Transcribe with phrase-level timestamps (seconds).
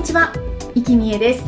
[0.00, 0.32] にちは、
[0.74, 1.44] 生きみえです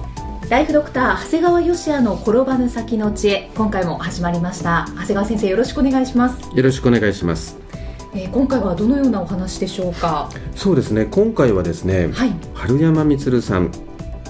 [0.50, 7.56] ライフドクター長谷川芳也の転ばぬ先の知恵今回も始まりました長谷川先生よろしくお願いします、よろしくお願いします。
[8.14, 10.28] えー今回はどのようなお話でしょうか？
[10.54, 11.06] そうですね。
[11.06, 13.72] 今回はですね、はい春山満さん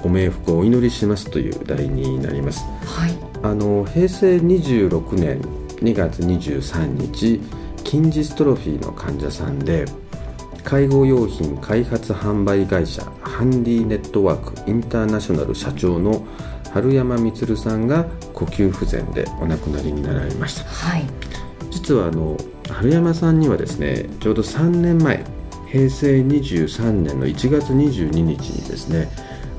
[0.05, 2.63] ご冥福をお祈りしますという題になります。
[2.87, 5.41] はいあの平成26年
[5.81, 7.41] 2月23日、
[7.85, 9.87] 筋ジストロフィーの患者さんで。
[10.65, 16.27] 介護用品開発販売会社ハンディネットワークインターナショナル社長の
[16.73, 20.65] 春山満さんが呼吸不全でお亡くなりになられました。
[20.65, 21.05] はい。
[21.71, 22.37] 実はあの
[22.69, 25.25] 春山さんにはですねちょうど3年前
[25.69, 29.09] 平成23年の1月22日にですね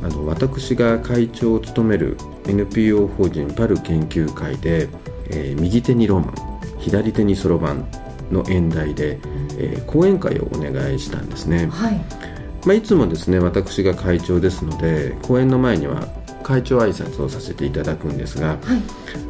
[0.03, 4.89] あの私が会長を務める NPO 法人パル研究会で、
[5.29, 6.33] えー右手にロマン
[6.79, 7.85] 左手にそろばん
[8.31, 9.19] の演題で、
[9.63, 11.95] えー講演会をお願いしたんですね、はい。
[12.65, 16.07] まあ、いつもですね私が会長ですので講演の前には
[16.43, 18.57] 会長挨拶をさせていただくんですが、はい。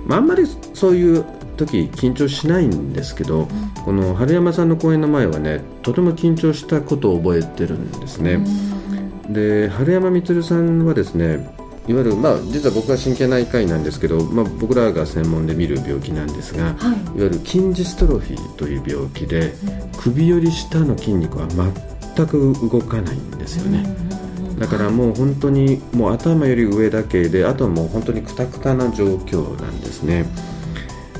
[0.05, 1.23] まあ、あんまりそういう
[1.57, 3.47] 時緊張しないんですけど、
[3.85, 8.39] この春山さんの講演の前はねとても緊張したことを覚えてるんですね、
[9.29, 11.47] で春山満さんはですね
[11.87, 16.73] いわゆる、まあ、実は僕は神経内科医なんですけど、まあ、僕らが専門で見る病気なんですが、はい。
[16.73, 19.53] いわゆる筋ジストロフィーという病気で
[19.97, 23.85] 首より下の筋肉は全く動かないんですよね、
[24.59, 30.25] だからもう本当にもう頭より上だけであとはもう本当にくたくたな状況なんですね。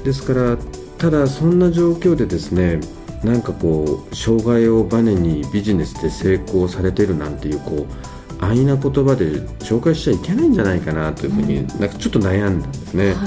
[0.04, 0.58] ですから
[0.98, 2.80] ただそんな状況でですね
[3.24, 13.26] なんかこう障害をバネにビジネスで成功されてるなんていうこう安易な言葉で紹介しちゃいけないんじゃないかなというふうになんかちょっと悩んだんですね、はいは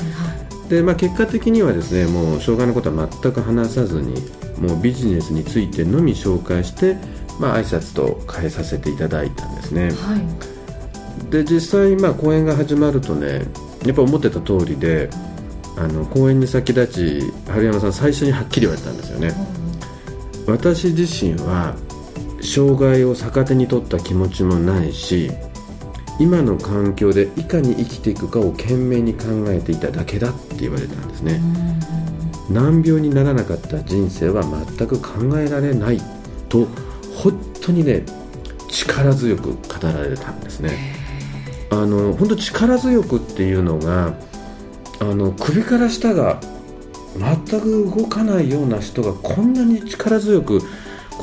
[0.67, 0.69] い。
[0.69, 4.15] で、まあ、結果的にはですねもう障害のことは全く話さずに
[4.61, 6.97] もうビジネスについてのみ紹介して、
[7.39, 9.91] まあ挨拶と変えさせていただいたんですね。
[9.91, 11.31] はい。
[11.31, 13.43] で実際、まあ、講演が始まるとね
[13.85, 15.11] やっぱ思ってた通りで
[15.77, 19.33] あの講演に先立ち春山さん最初にはっきり言われたんですよね。
[20.47, 21.75] 私自身は
[22.47, 25.31] 障害を逆手に取った気持ちもないし
[26.19, 31.43] 今の環境でいかに生きていくかを懸命に考えていただけだって言われたんですね。
[32.49, 36.01] 難病にならなかった人生は全く考えられない
[36.49, 36.67] と
[37.17, 38.05] 本当にね
[38.69, 40.97] 力強く語られたんですね。
[41.71, 44.15] あの本当力強くっていうのが
[45.01, 46.41] あの首から下が
[47.19, 50.63] 全く動かないような人がこんなに力強く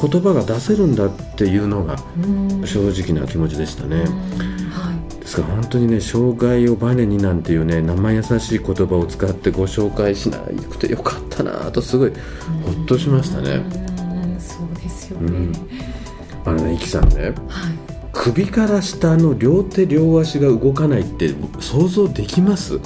[0.09, 2.67] 言葉が出せるんだっていうのがうん。
[2.67, 3.97] 正直な気持ちでしたね。
[3.97, 5.19] はい。
[5.19, 12.11] ですから本当にね障害をバネになんていうね生優しい言葉を使ってご紹介しなくてよかったなとすごい
[12.65, 13.51] ほっとしましたね。
[13.51, 13.59] う
[14.35, 15.53] んそうですよね、うん。
[16.45, 17.33] あのねイキさんね。
[17.47, 17.73] はい。
[18.11, 22.79] 首から下の両手両足が動かないって想像できます？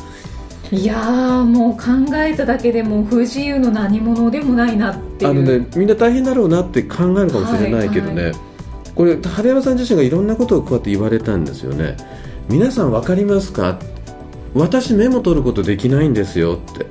[0.72, 5.32] いやーもう考えただけでも不自由の何者でもないなっていう。
[5.32, 8.34] あのねみんな大変だろうなって考えるかもしれないけどね、はい
[8.98, 11.96] これ春山さん自身がいろんなことをこうやって言われたんですよね。
[12.50, 13.78] 皆さん分かりますか？
[14.56, 16.88] 私メモ取ることできないんですよって。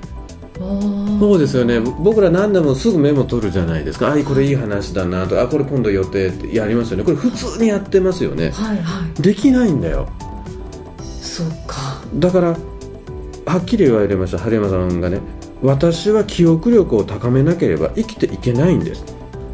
[0.56, 1.81] そうですよね。
[1.81, 4.12] 僕ら何でもすぐメモ取るじゃないですか。
[4.12, 5.34] あこれいい話だなと。
[5.34, 7.03] かあこれ今度予定ってやりますよね。
[7.03, 8.50] これ普通にやってますよね。
[8.50, 9.20] はいはい。
[9.20, 10.09] できないんだよ。
[11.20, 12.00] そうか。
[12.15, 12.56] だから
[13.47, 15.21] はっきり言われました春山さんがね
[15.62, 19.04] 私は記憶力を高めなければ生きていけないんです。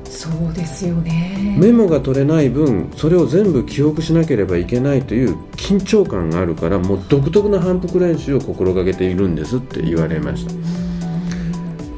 [0.04, 1.56] そうですよね。
[1.58, 10.52] メモが取れない分それを全部記憶しなければいけないという緊張感があるからもう独特な反復練習を心がけているんですって言われました。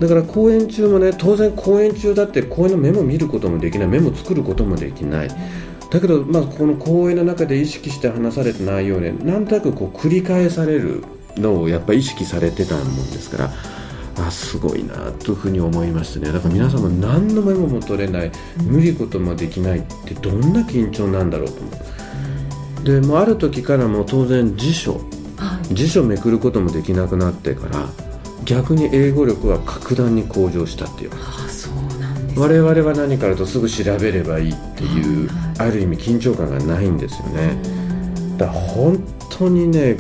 [0.00, 3.88] だから講演中もね当然講演中だって講演のメモ見ることもできない。
[3.88, 5.29] メモ作ることもできない。
[5.90, 11.05] だけど、まあ、この講演の中で意識して話された内容ねなんとなくこう繰り返される
[11.36, 13.50] のをやっぱ意識されてたもんですから
[14.26, 16.32] あすごいなというふうに思いましたね。
[16.32, 18.31] だから皆さんも何のメモも取れない
[18.62, 22.84] 無理こともできないってどんな緊張なんだろうと思う。
[22.84, 25.00] でもうある時からもう当然辞書
[25.36, 25.75] はい。
[25.75, 27.88] 辞書めくることもできなくなってから
[28.44, 31.10] 逆に英語力は格段に向上したっていう。
[31.14, 35.69] あそうなんです、我々は何かあるとすぐ調べればいいっていう、はいはい。
[35.70, 37.56] ある意味緊張感がないんですよね。
[38.37, 39.96] だから本当にね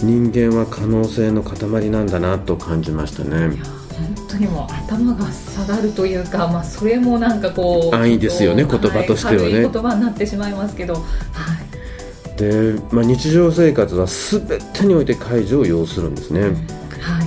[0.00, 3.54] 人間は可能性の塊なんだなと感じましたね。
[3.54, 3.64] いや
[3.96, 9.48] 本当にもう頭が下がるというか、まあ、それもなんかこう安易ですよね言葉としてはね。
[9.48, 12.38] い軽い言葉になってしまいますけど、はい。
[12.38, 16.48] で、まあ、日常生活は全てにおいて介助を要するんですね、は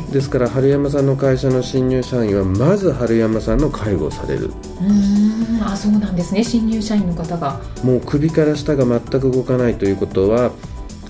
[0.07, 4.45] い、ですから春山さんの会社の新入社員はまず春山さんの介護をされる。
[4.45, 6.43] うーんあそうなんですね。
[6.43, 7.59] 新入社員の方が。
[7.83, 10.51] もう首から下が全く動かないということは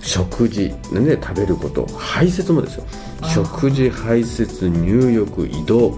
[0.01, 2.85] 食事、ね、食べること排泄もですよ。
[3.23, 5.97] 食事排泄入浴移動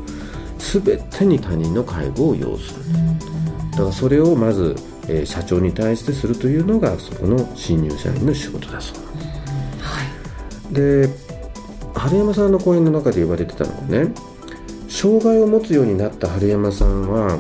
[0.58, 2.80] 全てに他人の介護を要する。
[3.72, 4.76] だからそれをまず、
[5.08, 10.74] えー社長に対してするというのがそこの新入社員の仕事だそう。
[10.74, 11.16] ですはい。
[11.16, 11.32] で
[11.94, 14.14] 春山さんの講演の中で言われてたのはね
[14.88, 17.40] 障害を持つようになった春山さんは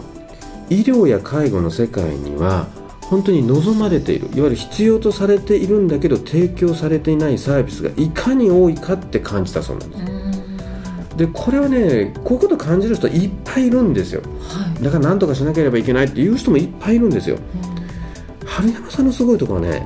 [0.69, 2.67] 医療や介護の世界には
[3.11, 4.27] 本当に望まれている。
[4.27, 11.17] いわゆる必要とされているんだけど提供されていないサービスがいかに多いかって感じたそうなんです。
[11.17, 14.21] でこれはねこういうこと感じる人いっぱいいるんですよ。
[14.47, 14.83] はい。
[14.83, 17.37] だから何とかしなければいけないっていう人もいっぱいいるんですよ。
[18.45, 19.85] 春山さんのすごいところはね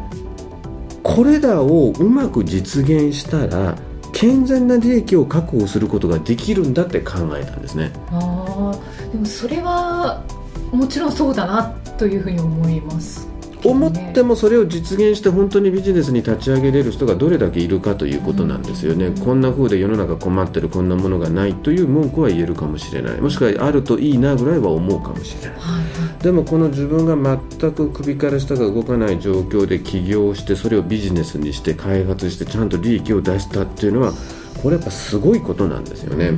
[1.01, 3.75] これらをうまく実現したら
[4.13, 7.91] 健全な利益を確保することができるんだって考えたんですね。
[8.11, 10.23] ああでもそれは
[10.71, 13.27] もちろんそうだなというふうに思います。
[13.63, 19.17] 思ねってもそれを実現して本当にビジネスに立ち上げれる人がどれだけいるかということなんですよね、うん。
[19.19, 23.19] こんな風で世の中困ってるこんなものがないという文句は言えるかもしれない。
[23.19, 25.59] もしくはあるといいなぐらいは思うかもしれない。
[25.59, 26.23] はい。
[26.23, 34.13] でもこの自分が全く首から下が動かない状況で起業してそれをビジネスにして開発してちゃんと利益を出したっていうのは
[34.61, 36.33] これやっぱすごいことなんですよね。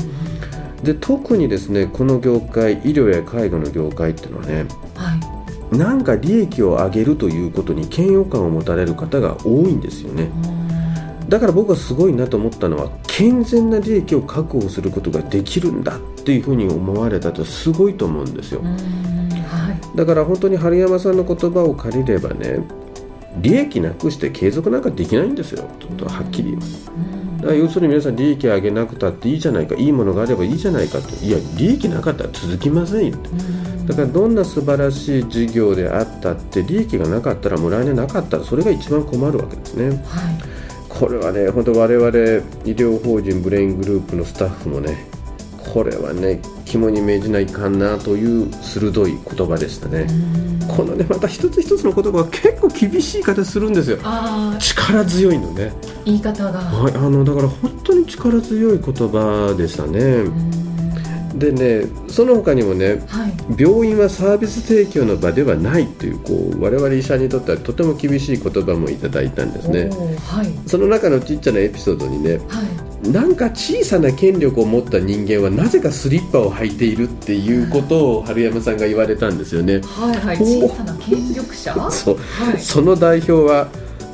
[0.83, 4.67] で特にですねこの業界医療や介護の業界っていうのはねはい
[5.77, 10.29] なんか利益を上げるということに嫌悪感を持たれる方が多いんですよね。
[11.29, 18.61] だから僕はすごいなと思ったのは健全な利益を確保することができるんだっていうふうに思われたとすごいと思うんですよ。
[18.61, 19.97] はい。
[19.97, 22.59] だから本当に春山さんの言葉を借りればね
[23.41, 25.69] 利益なくして継続なんかできないんですよ。
[25.79, 26.91] ちょっとはっきり言います
[27.37, 33.17] だから要するに皆さん利益上げなくたっていいじゃないかいいものがあればいいじゃないかといや利益なかったら続きませんよ
[33.87, 39.89] だからどんな素晴らしい事業であったって利益がなかったらもう来年なかったらそれが一番困るわけですね。
[39.89, 39.97] はい。
[40.89, 42.11] これはね本当我々医
[42.75, 45.07] 療法人ブレイングループのスタッフもね
[45.73, 50.07] これはね肝に銘じないかんなという鋭い言葉でしたね。
[50.67, 53.99] このねまた一つ一つの言葉が結構厳しい形するんですよ。
[54.03, 55.71] ああ力強いのね。
[56.03, 56.59] 言い方が。
[56.59, 60.25] はいあのだから本当に力強い言葉でしたね
[61.37, 63.33] でねその他にもねはい。
[63.61, 69.89] 病院はサービス提供の場ではないというこう我々医者にとってはとても厳しい言葉もいただいたんですね。
[70.25, 70.69] はい。
[70.69, 73.09] その中のちっちゃなエピソードにねはい。
[73.09, 79.81] なんか小さな権力を持った人間はなぜかスリッパを履いているっていうことを春山さんが言われたんですよね。
[79.81, 80.37] はいはい。
[80.37, 81.73] 小さな権力者？
[81.91, 82.17] そう。
[82.17, 82.59] はい。
[82.59, 83.67] その代表は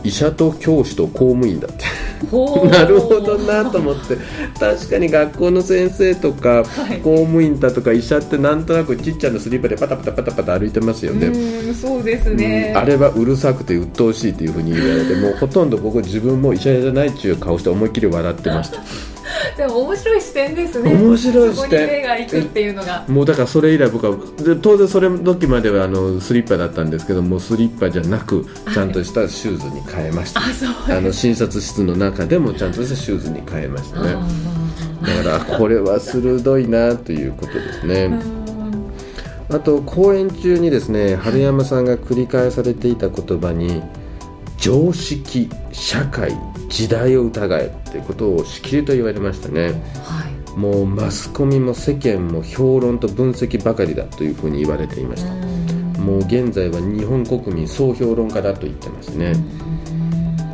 [0.03, 1.85] 医者と教師と公務員だって
[2.69, 4.17] なるほどなと思って。
[4.59, 6.63] 確かに学校の先生とかは
[6.95, 6.99] い。
[7.01, 11.31] 公務員だとか医者ってなんとなくちっちゃなスリッパでパタパタパタパタ歩いてますよね。
[11.79, 12.71] そうですね。
[12.73, 18.79] うんあれはうるさくて鬱陶しいというふうに言われてもうほとんど僕自分も医者じゃないっていう顔して思いっきり笑ってました
[19.57, 20.93] でも面白い視点ですね。
[20.93, 21.87] 面白い視点。
[21.87, 23.05] 目が行くっていうのが。
[23.07, 34.15] もうだからそれ以来僕はで当然それ時まではあのスリッパだったんですけどもうスリッパじゃなくちゃんとしたシューズに変えました、あの診察室の中でもちゃんとしたシューズに変えましたね。
[34.15, 38.11] あだからこれは鋭いなということですね、
[39.49, 43.81] あと講演中にですね春山さんが繰り返されていた言葉に
[44.57, 46.31] 常識社会
[46.73, 49.73] 時代を疑えっていうことをしきりと言われましたね。
[50.03, 50.59] はい。
[50.59, 55.31] もうマスコミも世間も評論と分析ばかりだというふうに言われていました。
[56.01, 59.35] もう現在は日本国民総評論家だと言ってますね。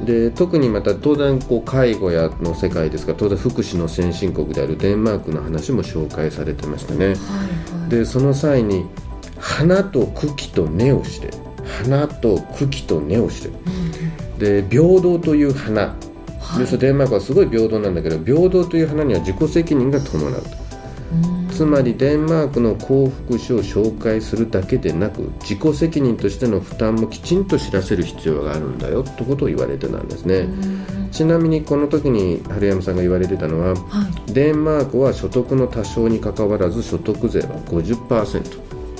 [0.05, 7.05] で特にまた当然こう介護やの世界ですが当然福祉の先進国であるデンマークの話も紹介されてましたね。
[7.07, 7.17] はいは
[7.88, 7.89] い。
[7.89, 8.85] でその際に
[9.38, 11.29] 花と茎と根を知れ
[11.63, 13.51] 花と茎と根を知れ
[14.39, 15.93] で平等という花、
[16.49, 16.61] はい。
[16.61, 20.43] 要するにデンマークはすごい平等なんだけど平等という花には自己責任が伴う
[21.51, 30.47] つつまりデンマークの幸福書を紹介するだけでなく自己責任としての負担もきちんと知らせる必要があるんだよってことを言われてたんですね、
[31.11, 37.97] ちなみにこの時に春山さんが言われてたのは、はい、デンマークは所得の多少にかかわらず所得税は50%。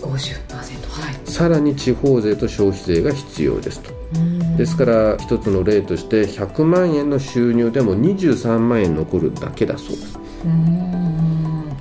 [0.02, 3.99] 50%はい、さらに地方税と消費税が必要ですと
[4.60, 10.20] ですから一つの例として100万円の収入でも23万円残るだけだそうです。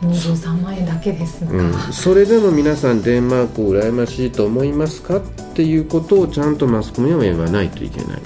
[0.02, 5.20] 23万円だけですうん、それでも皆さんデンマークを羨ましいと思いますかっ
[5.54, 8.22] ていうことをちゃんとマスコミは言わないといけない。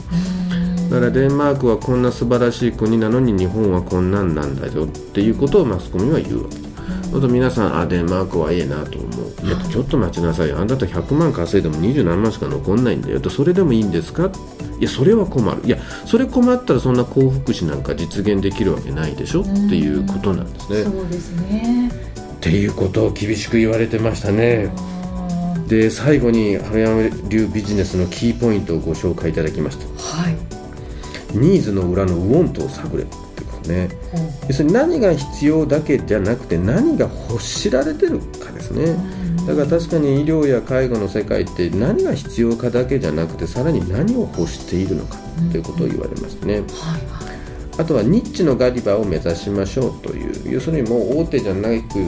[0.91, 6.57] だからデンマークはこんな素晴らしい国なのに日本はこんなんなんだよっていうことをマスコミは言うわけ。
[6.57, 6.72] そ
[7.19, 9.47] うと皆さんあデンマークはいいなと思う。
[9.47, 10.59] いやちょっと待ちなさいよ。
[10.59, 13.21] あんたと100万稼いでも20何万しか残んないんだよ。
[13.21, 14.31] とそれでもいいんですか？
[14.79, 15.61] いやそれは困る。
[15.65, 19.43] いやそれ困ったらそんな幸福祉なんか実現できるわけないでしょ？
[19.43, 20.83] っていうことなんですね。
[20.85, 21.89] そうですね。
[21.89, 21.93] っ
[22.41, 24.73] ていうことを厳しく言われてましたね。
[25.69, 29.87] で最後に春山流ビジネスのキーポイントをご紹介いただきました。
[30.03, 30.37] はい。
[31.37, 33.05] ニーズの裏のウォントを探れ
[33.63, 38.97] ね、うん、要するに何が必要だけじゃなくて何が欲しられてるかですね、
[39.47, 45.17] だから確かに医療や介護の世界って何が必要かだけじゃなくてさらに何を欲しているのか
[45.51, 47.23] ということを言われましたね、はい
[47.79, 52.01] あとはニッチのガリバーを目指しましょうという要するにもう大手じゃなく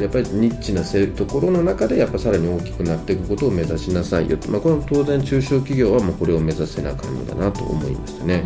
[0.00, 0.82] やっぱりニッチな
[1.14, 8.44] ところの中でやっぱさらに大きくなっていくことを目指しなさいよと、まあ、これは当然中小企業はもうこれを目指せなあかんのだなと思いましたね。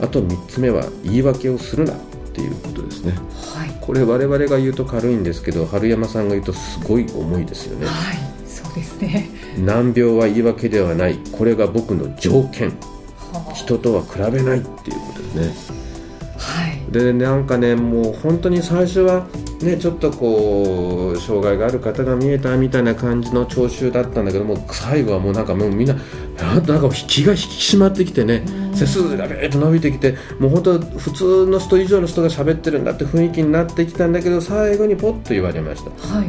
[0.00, 1.96] あと3つ目は言い訳をするなっ
[2.32, 3.12] ていうことですね、
[3.56, 7.86] はい、これ我々が言うと軽いんですけど春山さんが言うとすごい重いですよね。
[7.86, 8.16] はい。
[8.46, 9.30] そうですね。
[9.58, 11.18] 難病は言い訳ではない。
[11.32, 12.70] これが僕の条件、
[13.32, 15.78] はあ、人とは比べないっていうことですね。
[16.38, 16.92] はい。
[16.92, 19.26] でなんかねもう本当に最初は
[19.62, 25.96] ね、ちょっとこう障害がある方が見えたみたいな感じの聴衆だったんだけども最後はもうなんかもうみんな
[26.36, 27.42] なんか気が引き
[27.74, 28.44] 締まってきてね
[28.78, 36.28] 背筋がべーっと伸びてきてもう本当普通の人以上の人が喋ってるんだって雰囲気になってきたんだけど最後にポッと言われました、はい、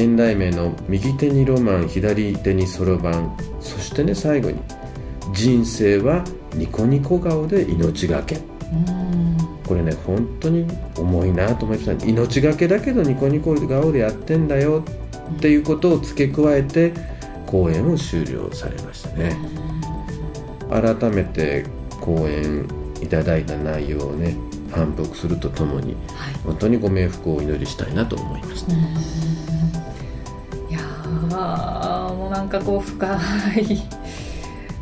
[0.00, 4.58] 演題名の「右手にロマン左手にそろばん」そしてね最後に
[5.34, 6.24] 「人生は
[6.54, 8.38] ニコニコ顔で命がけ」
[9.66, 12.06] これね本当に重いなと思いました。
[12.06, 14.84] 命がけだけどニコニコ顔でやってんだよ
[15.36, 16.92] っていうことを付け加えて
[17.46, 19.36] 講演を終了されましたね。
[20.70, 21.64] 改めて
[22.06, 22.64] 講演
[23.02, 24.36] いただいた内容をね
[24.70, 28.76] 反復するとともに、はい、本当にご冥福をお祈りしたいなと思いました、い
[30.72, 30.80] や
[32.14, 33.06] もうなんかこう深
[33.60, 33.82] い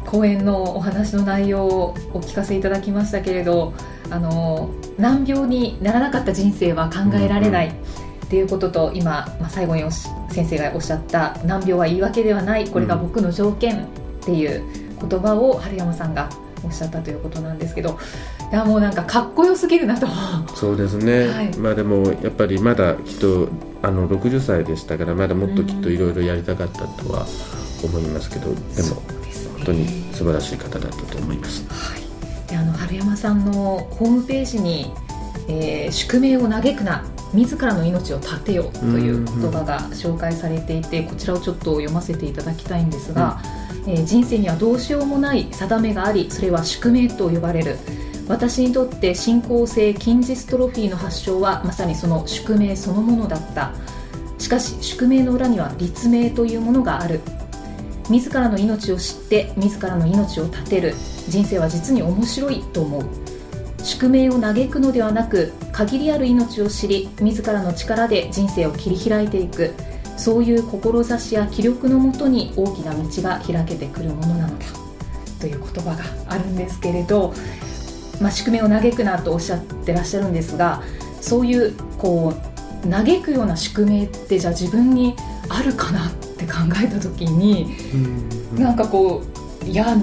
[0.07, 3.73] 講演のお話の内容をお聞かせいただきましたけれど
[4.11, 9.83] あの難病にならなかった人生は考えられない、っていうことと今、まあ、最後に
[10.31, 13.89] 先生がおっしゃった難病は言い訳ではないこれが僕の条件っ
[14.25, 14.65] ていう
[15.09, 16.31] 言葉を春山さんが
[16.65, 17.99] おっしゃったということなんですけど
[18.51, 20.07] いやもうなんかかっこよすぎるなと。
[20.55, 23.49] そうですね、はい、まあでもやっぱりまだきっと
[23.83, 27.27] あの60歳でしたからまだもっときっといろいろやりたかったとは
[27.83, 28.65] 思いますけど、でも、ね、
[29.57, 31.67] 本当に素晴らしい方だったと思います。
[31.69, 32.05] はい。
[32.49, 33.53] であの春山さんの
[33.91, 34.93] ホームページに、
[35.49, 43.41] えー、宿命を嘆くな自らの命を絶てよという言葉が紹介されていてこちらをちょっと読ませていただきたいんですが、
[43.85, 47.77] うん、えー、人生にはどうしようもない定めがありそれは宿命と呼ばれる。
[48.27, 53.75] 私にとって進行性筋ジストロフィーの発症はまさにその宿命そのものだった。
[54.39, 57.21] しかし宿命の裏には立命というものがある。
[58.09, 60.95] 自らの命を知って自らの命を絶てる。
[61.29, 63.34] 人生は実に面白いと思う
[63.85, 69.73] 宿命を嘆くのではなく限りある命を知り自らの力で人生を切り開いていく。
[70.17, 74.67] そういう志や気力のもとに大きな道が開けてくるものなのだ。
[75.41, 77.35] という言葉があるんですけれど、
[78.21, 80.83] まあ、宿命を嘆くなとおっしゃってらっしゃるんですが
[81.21, 82.33] そういうこ
[82.85, 85.15] う嘆くような宿命ってじゃあ自分に
[85.51, 87.77] あるかなって考えた時に、
[88.55, 89.23] うん、なんかこ
[89.63, 89.95] ういや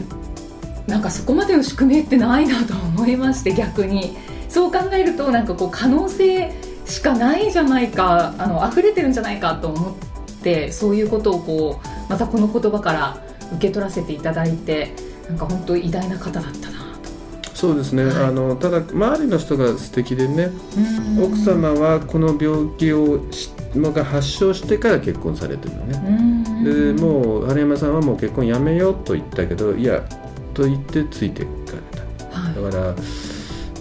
[0.87, 4.17] なんかそこまでの宿命ってないなと思いまして逆に。
[4.51, 6.53] そう考えるとなんかこう可能性
[6.85, 9.95] しかないじゃないかあの溢れてるんじゃないかと思っ
[10.43, 13.23] てそういうことをこうまたこの言葉から
[13.53, 14.93] 受け取らせていただいて
[15.29, 16.81] なんか本当偉大な方だったな
[17.53, 20.49] そうですね、はい、あのただ周りの人が素敵でね
[21.23, 23.21] 奥様はこの病気を
[23.73, 27.93] が発症してから結婚されてるのねでもう春山さん。
[27.93, 30.03] はもう結婚やめようと言ったけどいや
[30.53, 32.95] と言ってついていかれた、はい、だから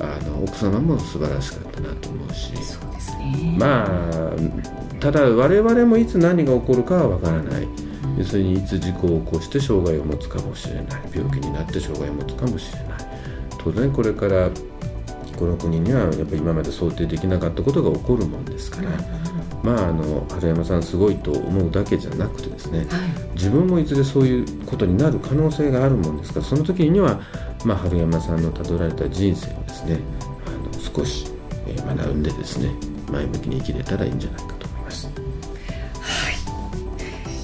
[0.02, 2.52] あの奥様も素晴らしかったなと思うし。
[2.56, 3.56] そうですね。
[3.58, 7.66] まあただ我々もいつ何が起こるかはわからない、
[8.18, 10.84] 要するにいつ事故を起こして障害を持つかもしれない。
[11.14, 12.98] 病気になって障害を持つかもしれない。
[13.58, 14.50] 当然これから
[15.38, 18.90] この国にはやっぱり今まで想定できなかったことが起こるもんですから、
[19.62, 22.86] まああの春山さんすごいと思うだけじゃなくてですね、
[23.40, 27.22] 自分もいずれそういうことになる可能性があるもんですからその時には、
[27.64, 29.98] まあ、春山さんのたどられた人生をですね
[30.46, 31.26] あの少し、
[31.66, 32.70] えー学んでですね
[33.10, 35.10] 前向きに生きれたらいいんじゃないかと思います。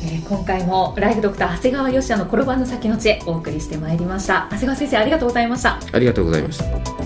[0.04, 7.05] えー今回もライフドクター長谷川芳也の転ばぬ先の知恵お送りしてまいりました長谷川先生ありがとうございましたありがとうございました。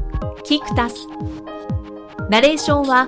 [0.43, 1.07] キクタス
[2.29, 3.07] ナレーションは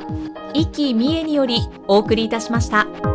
[0.54, 3.13] 生きみえによりお送りいたしました。